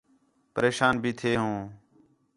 [0.55, 1.57] پریشان بھی تھے ہوں